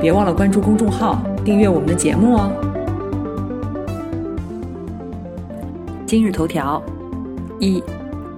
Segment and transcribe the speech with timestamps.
[0.00, 2.52] 别忘了关注公众号，订阅我们的节目哦。
[6.06, 6.82] 今日头条：
[7.58, 7.82] 一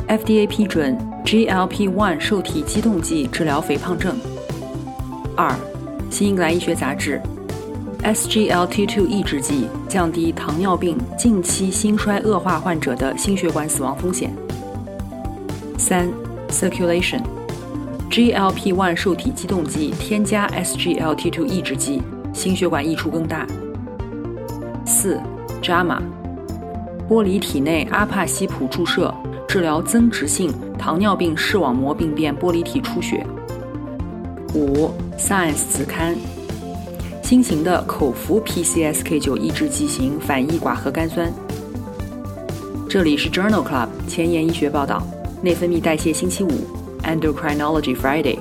[0.07, 4.16] ，FDA 批准 GLP-1 受体激动剂治疗肥胖症。
[5.37, 5.52] 二，
[6.11, 7.21] 新英格兰医学杂志
[8.02, 14.33] ，SGLT2 抑制剂降低糖尿病近期心衰恶化患者的心血管死亡风险。
[15.77, 16.09] 三
[16.49, 17.38] ，Circulation。
[18.11, 23.46] GLP-1 受体激动剂添加 SGLT2 抑制剂，心血管益处更大。
[24.87, 25.21] 四
[25.63, 26.01] ，JAMA，
[27.09, 29.15] 剥离体内阿帕西普注射，
[29.47, 33.24] 治疗增殖性糖尿病视网膜病变剥离体出血。
[34.54, 36.16] 五，Science 子刊，
[37.23, 41.30] 新型的口服 PCSK9 抑制剂型反义寡核苷酸。
[42.88, 45.07] 这里是 Journal Club 前沿医学报道，
[45.43, 46.77] 内分泌代谢星期五。
[47.09, 48.38] Endocrinology Friday，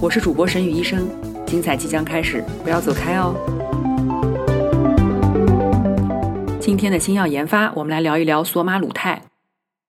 [0.00, 1.08] 我是主播沈宇医生，
[1.44, 3.34] 精彩即将开始，不要走开哦。
[6.60, 9.22] 今天的新药研发，我们来聊一聊索马鲁肽。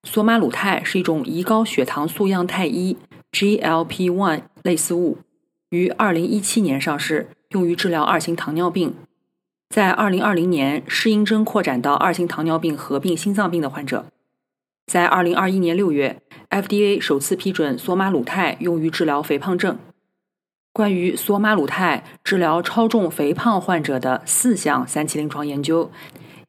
[0.01, 2.97] 索马鲁肽是一种胰高血糖素样肽一
[3.33, 5.19] （GLP-1） 类似物，
[5.69, 8.95] 于2017年上市，用于治疗二型糖尿病。
[9.69, 14.07] 在2020年，适应症扩展到二型糖尿病合并心脏病的患者。
[14.87, 16.19] 在二零二一年六月
[16.49, 19.77] ，FDA 首次批准索马鲁肽用于治疗肥胖症。
[20.73, 25.91] 关于索马鲁肽治疗超重肥胖患者的四项三期临床研究，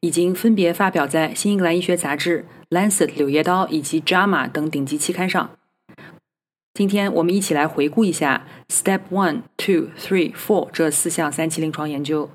[0.01, 2.45] 已经分别发表在《新英格兰医学杂志》、
[2.89, 5.49] 《Lancet》柳叶刀以及《JAMA》等顶级期刊上。
[6.75, 12.29] 今天我们一起来回顾一下 Step One、Two、Three、Four 这四项三期临床研究。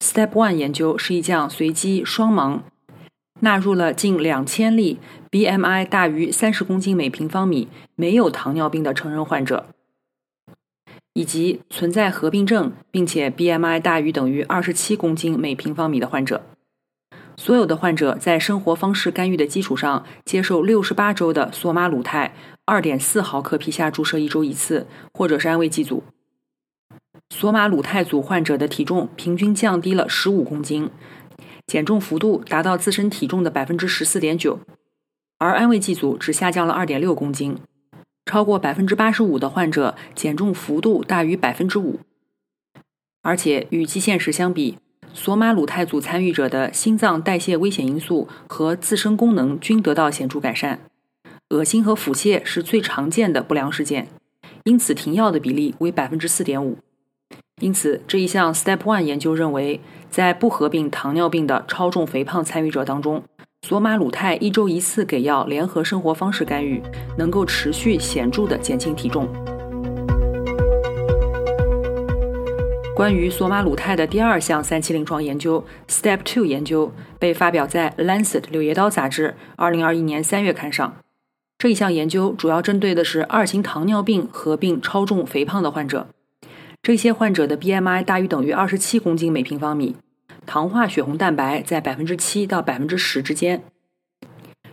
[0.00, 2.60] Step One 研究是一项随机双盲。
[3.40, 4.98] 纳入了近两千例
[5.36, 9.66] BMI 大于三十公斤每平方米、没有糖尿病的成人患者，
[11.12, 16.40] 以及存在合并症并且 BMI 大于等于二十七公斤每平方米的患者。
[17.36, 26.02] 所有的患者在生活方式干预的基础上，接受六十八周的索马鲁肽二点四毫克皮下注射一周一次，或者是安慰剂组。
[27.28, 30.88] 索马鲁肽组患者的体重平均降低了十五公斤。
[31.66, 34.60] 减重幅度达到自身体重的百分之十四点九，
[35.38, 37.58] 而安慰剂组只下降了二点六公斤，
[38.24, 42.00] 超过百分之八十五的患者减重幅度大于百分之五，
[43.22, 44.78] 而且与基线时相比，
[45.12, 50.80] 索马鲁肽组参与者的心脏代谢危险因素和自身功能均得到显著改善，
[51.50, 54.08] 恶心和腹泻是最常见的不良事件，
[54.64, 56.78] 因此停药的比例为百分之四点五。
[57.60, 59.80] 因此，这一项 Step One 研究认为，
[60.10, 63.22] 在不合并糖尿病的超重肥胖参与者当中，
[63.68, 66.80] 索马鲁肽一周一次给药联合生活方式干预，
[67.18, 69.26] 能够持续显著的减轻体重。
[72.94, 80.98] 关于索马鲁肽的第二项三期临床研究 Step Two 研究被发表在《Lancet》柳叶刀杂志二零二一年三月刊上。
[81.58, 86.06] 这一项研究主要针对的是二型糖尿病合并超重肥胖的患者。
[86.80, 89.96] 这些患者的 BMI 大于等于二十七公斤每平方米，
[90.46, 93.62] 糖化血红蛋白在百分之七到百分之十之间。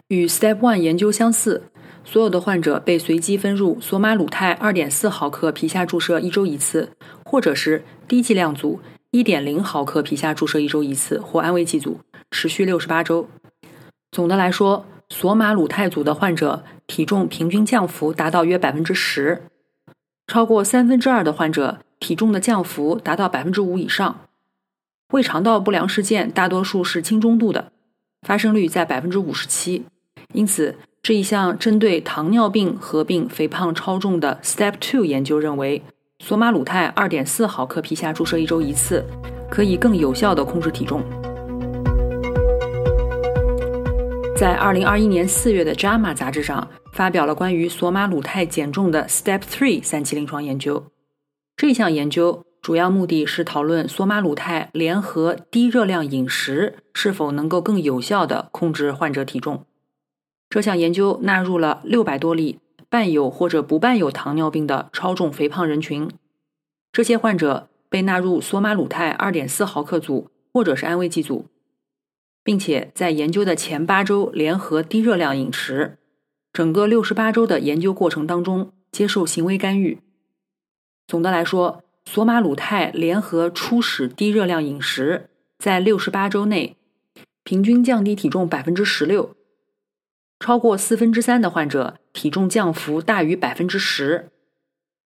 [0.07, 1.63] 与 Step One 研究相似，
[2.03, 6.91] 所有的患者被随机分入索马鲁肽二点四毫克皮下注射一周一次，
[7.25, 8.79] 或者是低剂量组
[9.11, 11.99] 一点零毫克皮下注射一周一次，或安慰剂组，
[12.31, 13.27] 持续六十八周。
[14.11, 19.41] 总的来说，索马鲁肽组的患者体重平均降幅达到约百分之十，
[20.27, 21.79] 超过三分之二的患者。
[21.99, 24.25] 体重的降幅达到百分之五以上，
[25.13, 27.71] 胃肠道不良事件大多数是轻中度的，
[28.23, 29.85] 发生率在百分之五十七。
[30.33, 35.83] 因此，这一项针对糖尿病合并肥胖超重的 Step Two 研究认为，
[36.17, 39.05] 索马鲁肽二点四毫克皮下注射一周一次，
[39.51, 41.03] 可以更有效的控制体重。
[44.35, 50.83] 在二零二一年四月的 JAMA 杂志上，发表了关于索马鲁肽减重的 Step Three 三期临床研究。
[51.55, 59.65] 这项研究主要目的是讨论索马鲁肽联合低热量饮食是否能够更有效地控制患者体重。
[60.49, 66.09] 这项研究纳入了六百多例伴有或者不伴有糖尿病的超重肥胖人群，
[66.93, 71.47] 这些患者被纳入索马鲁肽2.4毫克组或者是安慰剂组，
[72.45, 75.97] 并且在研究的前八周联合低热量饮食，
[76.53, 79.99] 整个六十八周的研究过程当中接受行为干预。
[81.05, 86.75] 总的来说，索马鲁肽联合初始低热量饮食，在六十八周内
[87.43, 89.35] 平均降低体重百分之十六，
[90.39, 94.29] 超过四分之三的患者体重降幅大于百分之十。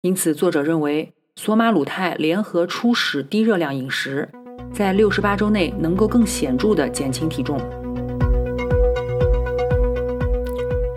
[0.01, 1.13] 因此，作者认为。
[1.41, 4.29] 索马鲁肽联合初始低热量饮食，
[4.73, 7.61] 在六十八周内能够更显著地减轻体重。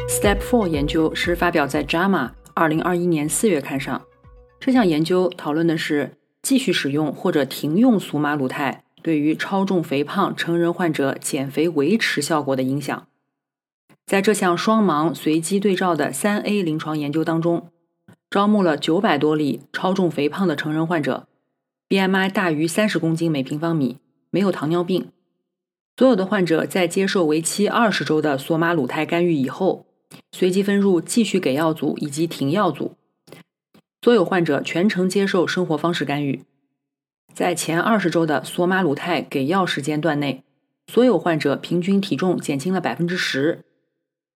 [0.10, 4.02] Step Four 研究是发表在《JAMA》二零二一年四月刊上。
[4.62, 13.08] 这项研究讨论的是继续使用或者停用索马鲁肽对于超重肥胖成人患者减肥维持效果的影响。
[14.06, 17.72] 在这项双盲随机对照的三 A 临床研究当中。
[18.30, 21.28] 招募了九百多例超重肥胖的成人患者
[21.90, 23.98] ，BMI 大于三十公斤每平方米，
[24.30, 25.10] 没有糖尿病。
[25.98, 29.86] 所有的患者在接受为期二十周的索马鲁肽干预以后，
[30.32, 32.96] 随机分入继续给药组以及停药组。
[34.02, 36.44] 所有患者全程接受生活方式干预。
[37.34, 40.44] 在前二十周的索马鲁肽给药时间段内，
[40.88, 43.64] 所有患者平均体重减轻了百分之十。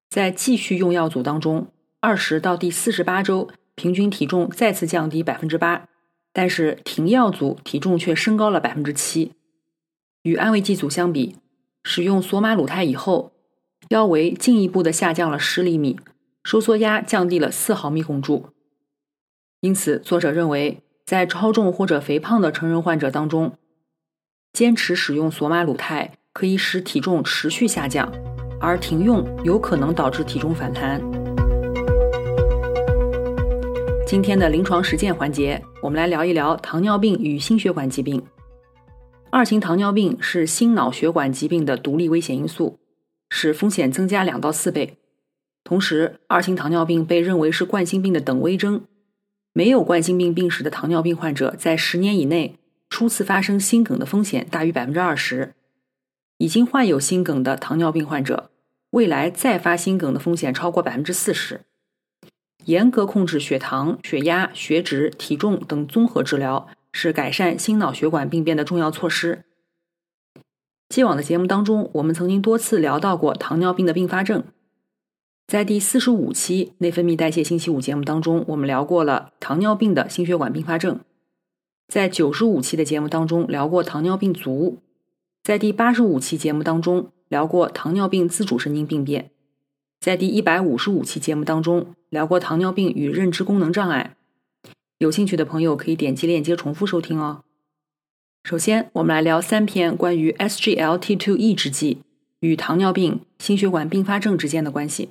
[0.10, 1.68] 在继续用药组当中，
[2.00, 3.50] 二十到第四十八周。
[3.78, 5.90] 平均体重再次降低百分之八，
[6.32, 9.34] 但是停药组体重却升高了百分之七。
[10.24, 11.36] 与安慰剂组相比，
[11.84, 13.34] 使用索马鲁肽以后，
[13.90, 16.00] 腰围进一步的下降了十厘米，
[16.46, 18.48] 收缩压降低了四毫米汞柱。
[19.66, 23.54] 因此，作者认为，在超重或者肥胖的成人患者当中，
[24.54, 28.14] 坚持使用索马鲁肽可以使体重持续下降，
[28.60, 31.02] 而停用有可能导致体重反弹。
[34.06, 38.24] 今天的临床实践环节，我们来聊一聊糖尿病与心血管疾病。
[39.32, 42.78] 二型糖尿病是心脑血管疾病的独立危险因素，
[43.32, 45.00] 使风险增加两到四倍。
[45.64, 48.84] 同时，二型糖尿病被认为是冠心病的等危征。
[49.58, 52.58] 没有冠心病病史的糖尿病患者，在十年以内
[52.90, 55.54] 初次发生心梗的风险大于百分之二十。
[56.40, 58.52] 已经患有心梗的糖尿病患者，
[58.90, 61.62] 未来再发心梗的风险超过百分之四十。
[62.66, 69.46] 严格控制血糖、血压、血脂、体重等综合治疗是改善心脑血管病变的重要措施。
[70.90, 74.44] 既往的节目当中，我们曾经多次聊到过糖尿病的并发症。
[75.48, 81.00] 在第四十五期内分泌代谢星期五节目当中，我们聊过了糖尿病的心血管并发症。
[81.88, 84.80] 在九十五期的节目当中聊过糖尿病足。
[85.44, 89.30] 在第八十五期节目当中聊过糖尿病自主神经病变。
[90.00, 94.16] 在第一百五十五期节目当中聊过糖尿病与认知功能障碍，
[94.98, 97.44] 有兴趣的朋友可以点击链接重复收听哦。
[98.44, 102.00] 首先，我们来聊三篇关于 SGLT2 抑制剂
[102.40, 105.10] 与糖尿病、心血管并发症之间的关系。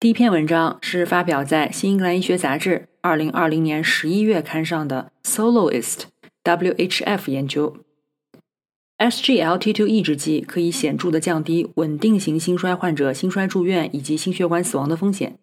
[0.00, 2.70] 第一篇文章是发表在《新英格兰医学杂志》
[3.02, 6.04] 二零二零年十一月刊上的 Soloist
[6.42, 7.76] WHF 研究。
[8.96, 15.38] SGLT2 抑制剂可以显著的降低稳定型心衰患者心衰住院以及心血管死亡的风险，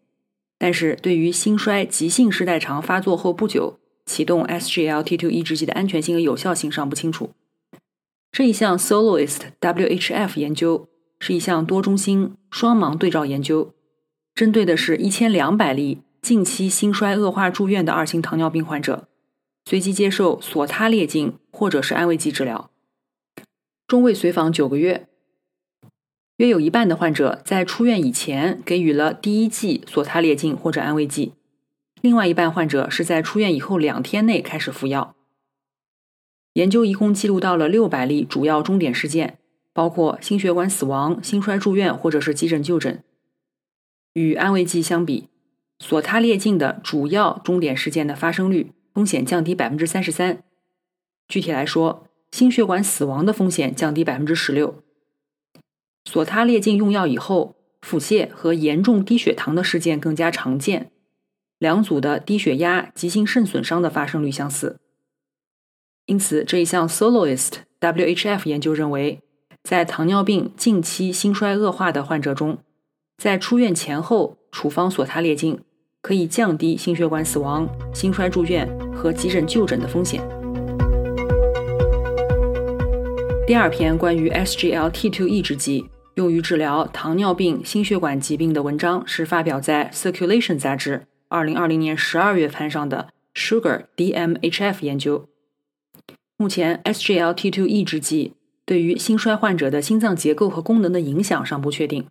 [0.58, 7.30] 但是对于心衰急性室代偿发作后不久启动 SGLT2 抑制剂的安全性和有效性尚不清楚。
[8.32, 13.76] 这一项 Soloist WHF 研究是一项多中心双盲对照研究，
[14.38, 19.08] 针对的是一千两百例近期心衰恶化住院的二型糖尿病患者，
[19.66, 22.70] 随机接受索他列净或者是安慰剂治疗。
[23.88, 25.08] 中位随访九个月，
[26.36, 31.34] 约有一半的患者在出院以前给予了第一剂索他列净或者安慰剂，
[32.02, 35.16] 另外一半患者是在出院以后两天内开始服药。
[36.54, 39.40] 研究一共记录到了六百例主要终点事件，
[39.74, 43.04] 包括心血管死亡、心衰住院或者是急诊就诊。
[44.18, 45.30] 与安慰剂相比，
[45.78, 50.44] 索他列净的主要终点事件的发生率风险降低百分之三十三。
[51.28, 54.82] 具体来说，心血管死亡的风险降低百分之十六。
[56.06, 60.90] 索他列净用药以后，腹泻和严重低血糖的事件更加常见。
[61.60, 64.80] 两组的低血压、急性肾损伤的发生率相似。
[66.08, 69.22] 因此，这一项 Soloist WHF 研究认为，
[69.62, 72.58] 在糖尿病近期心衰恶化的患者中，
[73.18, 75.60] 在出院前后处方索他列净，
[76.04, 80.22] 可以降低心血管死亡、心衰住院和急诊就诊的风险。
[83.48, 95.28] 第二篇关于 SGLT2 抑制剂用于治疗糖尿病、心血管疾病的文章是发表在《Circulation》杂志2020年12月刊上的 Sugar DMHF 研究。
[96.38, 98.34] 目前，SGLT2 抑制剂
[98.64, 102.06] 对于心衰患者的心脏结构和功能的影响尚不确定。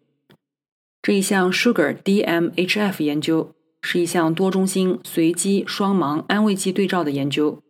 [1.06, 7.62] 这一项 Sugar DMHF 研究是一项多中心随机双盲安慰剂对照的研究，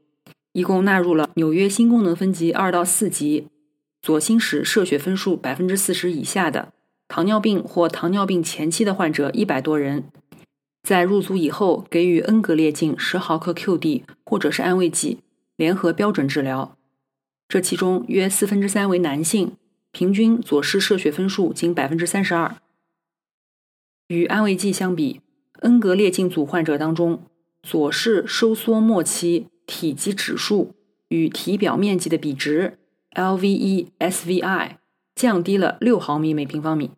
[0.54, 3.48] 一共纳入了纽约新功能分级二到四级、
[4.00, 6.72] 左心室射血分数百分之四十以下的
[7.08, 10.04] 糖尿病或糖尿病前期的患者一百多人，
[10.82, 15.18] 在入组以后给予恩格列净十毫克 QD 或者是安慰剂。
[15.56, 16.78] 联合标准治疗，
[17.46, 19.52] 这其中约四分之三为男性，
[19.92, 22.56] 平均左室射血分数仅百分之三十二。
[24.08, 25.20] 与安慰剂相比，
[25.60, 27.22] 恩格列净组患者当中，
[27.62, 30.74] 左室收缩末期体积指数
[31.08, 32.78] 与体表面积的比值
[33.16, 34.76] （LVE/SVI）
[35.16, 36.90] 降低了六毫米每平方米；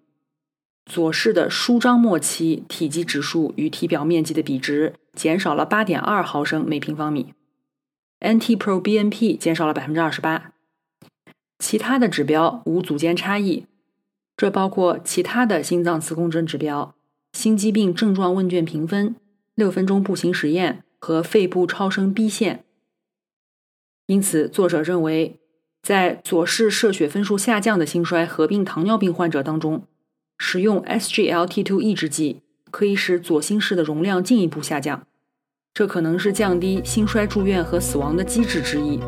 [0.84, 7.32] 左室的舒张末期体积指数与体表面积的比值减少了八点二毫升每平方米。
[8.20, 10.52] NT-proBNP 减少了百分之二十八，
[11.58, 13.64] 其他的指标无组间差异，
[14.36, 16.96] 这包括其他的心脏磁共振指标、
[17.32, 19.14] 心肌病症状问卷评分、
[19.54, 22.64] 六分钟步行实验和肺部超声 B 线。
[24.06, 25.38] 因此，作者认为，
[25.82, 29.84] 在左室射血分数下降的心衰合并糖尿病患者当中，
[30.38, 35.06] 使用 SGLT2 抑制剂可以使左心室的容量进一步下降。
[35.74, 38.98] 这可能是降低心衰住院和死亡的机制之一。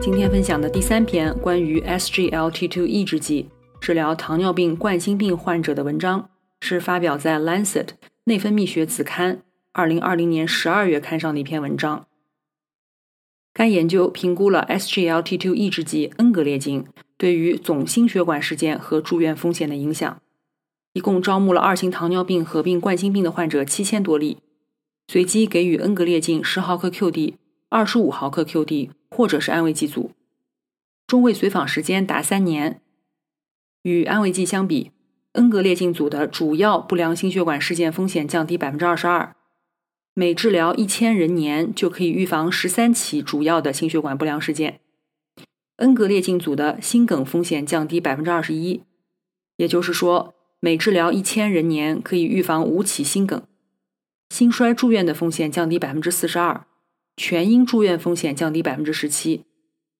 [0.00, 3.48] 今天分享的第三篇关于 SGLT2 抑制剂
[3.82, 7.88] 治疗糖尿病冠心病患者的文章，是发表在《Lancet
[8.26, 9.38] 内分泌学子刊》
[9.72, 12.06] 二零二零年十二月刊上的一篇文章。
[13.52, 16.86] 该研究评估了 SGLT2 抑制剂恩格列净
[17.18, 20.22] 对于总心血管事件和住院风险的影响。
[20.92, 24.38] 一共招募了二型糖尿病合并冠心病的患者七千多例，
[25.08, 27.34] 随机给予恩格列净十毫克 QD、
[27.68, 30.12] 二十五毫克 QD 或者是安慰剂组，
[31.08, 32.78] 中位随访时间达三年。
[33.82, 34.90] 与安慰剂相比，
[35.32, 39.36] 恩格列净组的主要不良心血管事件风险降低百分之二十二，
[40.14, 44.80] 每治疗一千人年就可以预防十三起主要的心血管不良事件。
[45.76, 48.82] 恩格列净组的心梗风险降低百分之二十一，
[49.56, 50.34] 也就是说。
[50.64, 53.40] 每治疗一千人年，可以预防五起心梗；
[54.28, 56.66] 心衰住院的风险降低百分之四十二，
[57.16, 59.44] 全因住院风险降低百分之十七，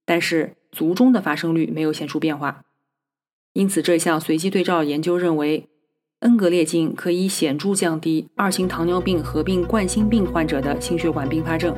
[0.07, 2.63] 但是卒中的发生率没有显著变化。
[3.55, 5.69] 因此，这项随机对照研究认为，
[6.21, 11.75] 恩格列净可以显著降低二型糖尿病合并冠心病患者的心血管并发症。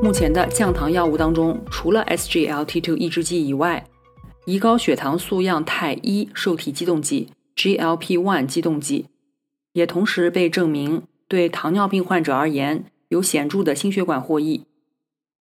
[0.00, 3.84] 目前的降糖药物当中，除了 SGLT2 抑制剂以外，
[4.46, 9.06] 胰高血糖素样肽一受体激动剂 （GLP-1） 激动剂
[9.72, 14.66] 也同时被证明对糖尿病患者而言有显著的心血管获益。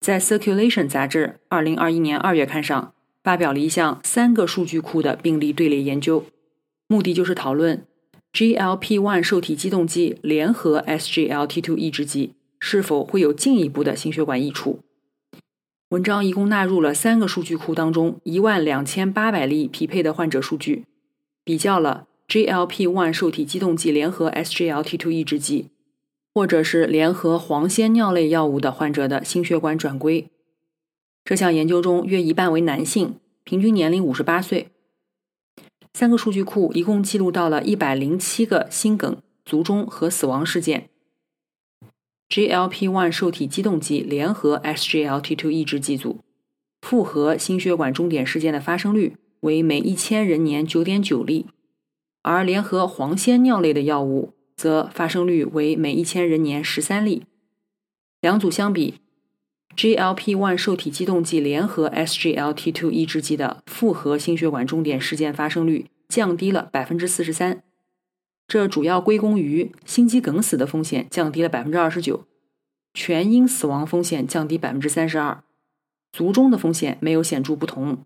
[0.02, 2.94] 在《Circulation》杂志二零二一年二月刊上
[3.28, 6.24] 发表了一项三个数据库的病例队列研究，
[6.88, 7.86] 目的就是讨论
[8.32, 14.80] GLP-1 受体激动剂联合 SGLT2 抑制剂是否会有进一步的心血管益处。
[15.90, 20.86] 文章一共纳入了三个数据库当中一万两千八百例匹配的患者数据，
[21.44, 25.68] 比较了 GLP-1 受体激动剂联合 SGLT2 抑制剂，
[26.34, 30.30] 或者是联合黄仙尿类药物的患者的心血管转归。
[31.28, 34.70] 这项研究中约一半为男性，平均年龄五十八岁。
[35.94, 40.88] 三个数据库一共记录到了一百零七个心梗、卒中和死亡事件。
[42.30, 46.22] GLP-1 受体激动剂联合 SGLT2 抑制剂组，
[46.82, 51.48] 复合心血管终点事件的发生率为每一千人年九点九例，
[52.22, 57.26] 而联合磺酰尿类的药物则发生率为每一千人年十三例。
[58.22, 59.02] 两组相比
[59.78, 67.64] ，GLP-1 受体激动剂联合 SGLT2 抑制剂的复合心血管终点事件发生率降低了百分之四十三。
[68.48, 72.26] 这主要归功于心肌梗死的风险降低了百分之二十九，
[72.94, 75.44] 全因死亡风险降低百分之三十二，
[76.12, 78.04] 卒中的风险没有显著不同。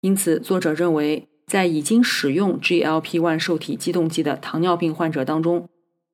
[0.00, 5.68] 因此，作者认为，在已经使用 GLP-1 受体激动剂的糖尿病患者当中，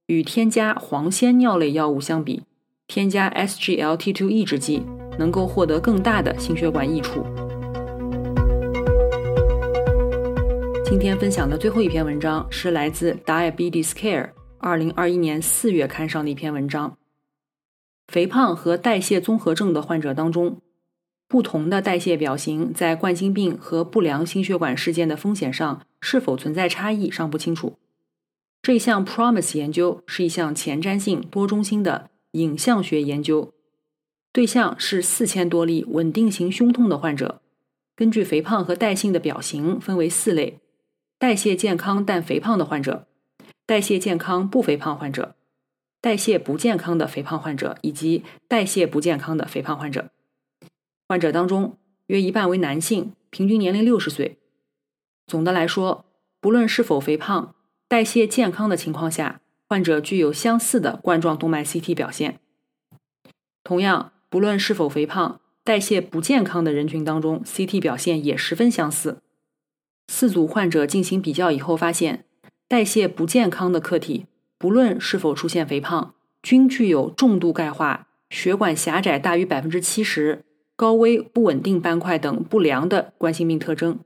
[0.07, 2.45] 与添加黄酰尿类药物相比，
[2.87, 4.83] 添加 SGLT2 抑制剂
[5.19, 7.25] 能够获得更大的心血管益处。
[10.85, 14.27] 今天分享的最后一篇文章是来自《Diabetes Care》
[14.59, 16.97] 二零二一年四月刊上的一篇文章。
[18.09, 20.61] 肥胖和代谢综合症的患者当中，
[21.27, 27.79] 不同的代谢表型在冠心病和不良心血管事件的风险上是否存在差异尚不清楚。
[28.63, 33.53] 这项 PROMISE 研究是一项前瞻性多中心的影像学研究，
[34.33, 37.41] 对象是四千多例稳定型胸痛的患者，
[37.97, 40.61] 根据肥胖和代谢的表型分为四类：
[41.19, 43.09] 代谢健康但肥胖的患者、
[43.67, 45.35] 代谢健康不肥胖患者、
[46.01, 50.11] 代谢不健康的肥胖患者以及代谢不健康的肥胖患者。
[51.09, 51.77] 患者当中
[52.07, 54.39] 约一半为男性，平均年龄六十岁。
[55.27, 56.05] 总的来说，
[56.41, 57.55] 不论是否肥胖。
[57.87, 62.39] 代谢健康的情况下，患者具有相似的冠状动脉 CT 表现。
[63.63, 69.19] 同样，不论是否肥胖，代谢不健康的人群当中，CT 表现也十分相似。
[70.09, 72.27] 四组患者进行比较以后发现，
[72.69, 74.27] 代谢不健康的客体，
[74.59, 80.45] 不论是否出现肥胖，均具有重度钙化、血管狭窄大于百分之七十、
[80.77, 83.99] 高危不稳定斑块等不良的冠心病特征。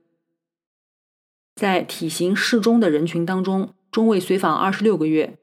[1.57, 3.75] 在体型适中的人群当中。
[3.91, 5.39] 中位随访二十六个月，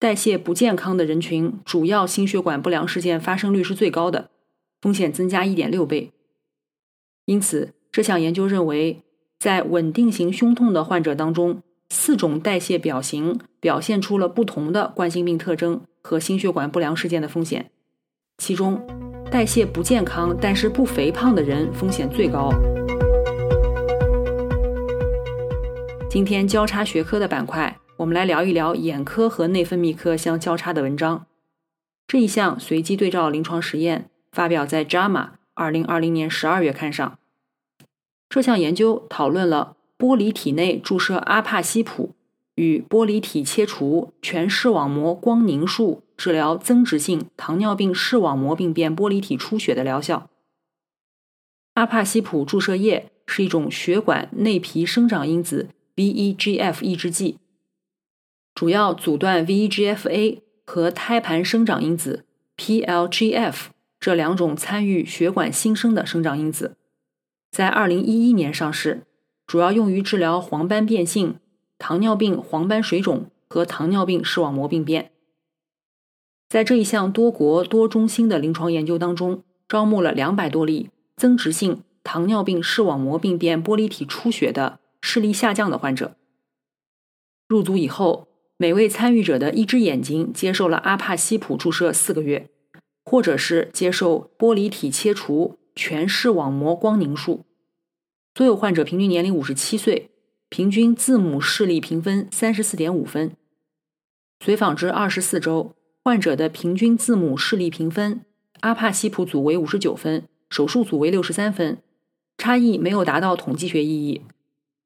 [0.00, 4.30] 代谢不健康的人群主要心血管不良事件发生率是最高的，
[4.80, 6.12] 风险增加一点六倍。
[7.24, 9.02] 因此，这项研究认为，
[9.40, 17.72] 在稳定型胸痛的患者当中，四种代谢表型表现出了不同的冠心病特征和心血管不良事件的风险。
[18.38, 18.80] 其中，
[19.32, 22.52] 代谢不健康但是不肥胖的人风险最高。
[26.08, 31.26] 今天交叉学科的板块，我们来聊一聊眼科和内分泌科相交叉的文章。
[32.06, 35.10] 这一项随机对照临床实验发表在《JAMA》
[35.54, 37.18] 二零二零年十二月刊上。
[38.28, 42.14] 这项研究讨论了玻璃体内注射阿帕西普
[42.54, 50.30] 与玻璃体切除全视网膜光凝术治疗增殖性糖尿病视网膜病变玻璃体出血的疗效。
[51.74, 55.70] 阿帕西普注射液是一种血管内皮生长因子。
[55.98, 57.38] VEGF 抑制剂
[58.58, 62.24] 主要阻断 VEGF-A 和胎盘生长因子
[62.56, 63.66] PLGF
[64.00, 66.76] 这两种参与血管新生的生长因子，
[67.52, 69.02] 在2011年上市，
[69.46, 71.36] 主要用于治疗黄斑变性、
[71.78, 75.12] 糖尿病黄斑水肿和糖尿病视网膜病变。
[76.48, 84.80] 在这一项多国多中心的临床研究当中，招募了两百多例增殖性糖尿病视网膜病变玻璃体出血的。
[85.00, 86.16] 视力下降的患者
[87.46, 88.26] 入组以后，
[88.60, 92.50] 每位参与者的一只眼睛接受了阿帕西普注射四个月，
[93.04, 97.44] 或者是接受玻璃体切除全视网膜光凝术。
[98.34, 100.10] 所有患者平均年龄五十七岁，
[100.48, 103.30] 平均字母视力评分三十四点五分。
[104.44, 108.22] 随访至二十四周，患者的平均字母视力评分，
[108.60, 111.78] 阿帕西普组为五十九分，手术组为六十三分，
[112.36, 114.22] 差异没有达到统计学意义。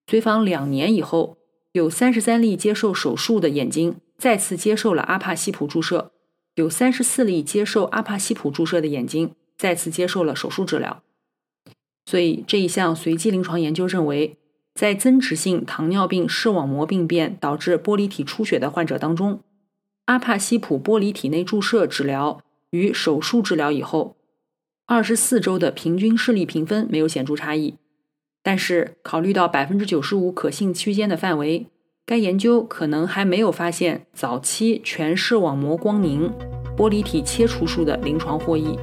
[0.06, 1.38] 随访两年以后，
[1.72, 6.12] 有三十三例接受手术的眼睛再次接受了阿帕西普注射，
[6.54, 11.02] 有三十四例接受阿帕西普注射的眼睛再次接受了手术治疗。
[12.04, 14.36] 所以这一项随机临床研究认为，
[14.74, 19.40] 在增殖性糖尿病视网膜病变导致玻璃体出血的患者当中，
[20.04, 24.16] 阿帕西普玻璃体内注射治疗与手术治疗以后，
[24.84, 27.76] 二十四周的平均视力评分没有显著差异。
[28.44, 31.68] 但是，考虑到百分之九十五可信区间的范围，
[32.04, 36.28] 该研究可能还没有发现早期全视网膜光凝
[36.76, 38.76] 玻璃体切除术的临床获益。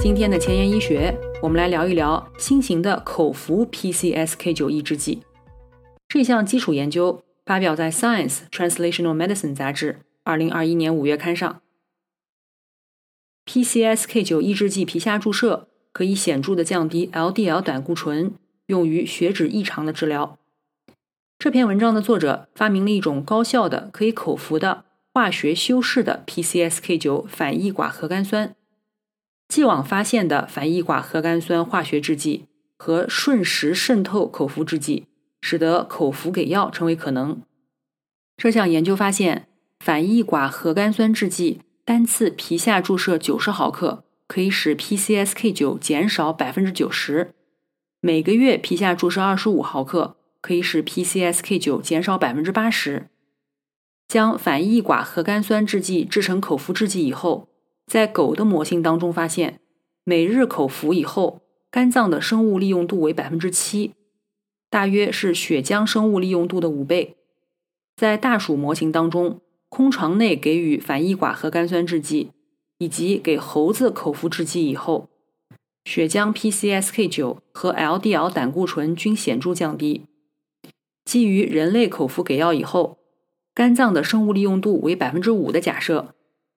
[0.00, 5.22] 今天的前沿医学，我们来聊一聊新型的口服 PCSK9 抑制剂。
[6.08, 11.60] 这项基础研究发表在《Science Translational Medicine》杂志二零二一年五月刊上。
[13.46, 15.68] PCSK9 抑制剂皮下注射。
[15.94, 18.34] 可以显著的降低 LDL 胆固醇，
[18.66, 20.36] 用于血脂异常的治疗。
[21.38, 28.56] 这篇文章的作者发明了一种高效的、可以口服的化学修饰的 PCSK9 反异寡核苷酸。
[29.48, 35.06] 既往发现的反异寡核苷酸化学制剂和瞬时渗透口服制剂，
[35.42, 37.40] 使得口服给药成为可能。
[38.36, 39.46] 这项研究发现，
[39.78, 44.03] 反异寡核苷酸制剂单次皮下注射九十毫克。
[44.26, 47.34] 可以使 PCSK9 减少百分之九十，
[48.00, 53.08] 每个月皮下注射二十五毫克，可以使 PCSK9 减少百分之八十。
[54.08, 57.48] 将反异寡核苷酸制剂制成口服制剂以后，
[57.86, 59.60] 在狗的模型当中发现，
[60.04, 63.92] 每日口服以后，肝脏的生物利用度为百分之七，
[64.70, 67.16] 大约是血浆生物利用度的五倍。
[67.96, 72.30] 在大鼠模型当中，空床内给予反异寡核苷酸制剂。
[72.78, 75.08] 以及给猴子口服制剂以后，
[75.84, 80.06] 血浆 PCSK9 和 LDL 胆固醇均显著降低。
[81.04, 82.98] 基于人类口服给药以后，
[83.54, 86.14] 肝脏的生物利用度为百分之五的假设，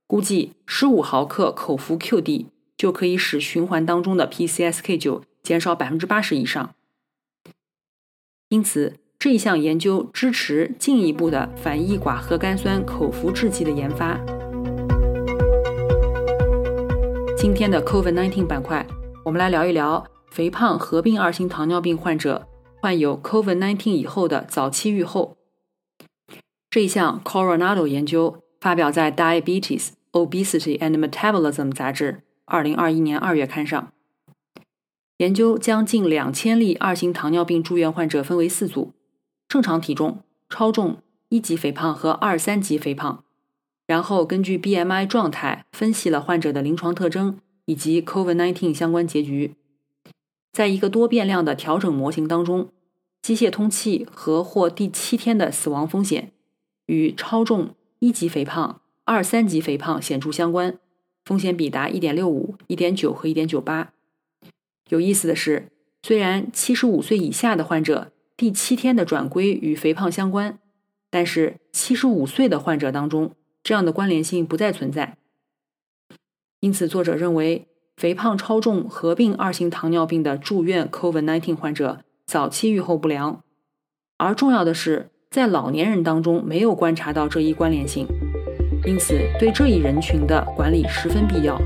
[0.08, 2.45] 估计十五毫克口服 QD
[2.77, 6.73] 就可以使循环当中的 PCSK9 减少百分之八十以上。
[8.49, 14.37] 因此，这一项研究支持进一步的反异寡核苷酸口服制剂的研发。
[17.39, 18.84] 今天的 COVID-19 板块，
[19.23, 22.47] 我们来聊一聊肥胖合并二型糖尿病患者
[22.82, 25.38] 患有 COVID-19 以后的早期预后。
[26.71, 33.91] 这一项 Coronado 研究发表在《Diabetes, Obesity and Metabolism》杂志2021年2月刊上。
[35.17, 38.93] 研究将近两千例二型糖尿病住院患者分为四组：
[39.47, 40.97] 正常体重、超重、
[41.30, 43.23] 一级肥胖和二三级肥胖。
[43.88, 49.56] 然后根据 BMI 状态分析了患者的临床特征以及 COVID-19 相关结局，
[50.52, 52.69] 在一个多变量的调整模型当中，
[53.21, 56.32] 机械通气和或第七天的死亡风险
[56.86, 60.78] 与超重、一级肥胖、二三级肥胖显著相关，
[61.23, 63.88] 风险比达1.65、1.9和1.98。
[64.89, 65.69] 有意思的是，
[66.04, 70.60] 虽然75岁以下的患者第七天的转归与肥胖相关，
[71.10, 73.32] 但是75岁的患者当中，
[73.67, 75.17] 这样的关联性不再存在，
[76.62, 83.43] 因此作者认为，肥胖超重合并二型糖尿病的住院 COVID-19 患者早期预后不良，
[84.15, 88.08] 而重要的是，在老年人当中没有观察到这一关联性，
[88.86, 91.60] 因此对这一人群的管理十分必要。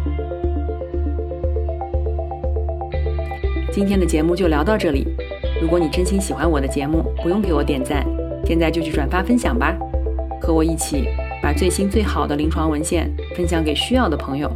[3.72, 5.06] 今天的节目就聊到这里，
[5.62, 8.04] 如果你真心喜欢我的节目，不用给我点赞，
[8.44, 9.78] 现在就去转发分享吧，
[10.42, 11.06] 和我一起。
[11.42, 14.52] 把最新最好的临床文献分享给需要的朋友。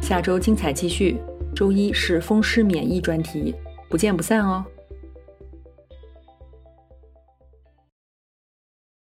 [0.00, 1.16] 下周精彩继续，
[1.54, 3.54] 周一是风湿免疫专题，
[3.88, 4.64] 不见不散哦。